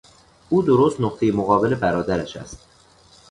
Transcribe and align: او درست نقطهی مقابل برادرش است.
او 0.49 0.61
درست 0.63 0.99
نقطهی 1.01 1.31
مقابل 1.31 1.75
برادرش 1.75 2.37
است. 2.37 2.59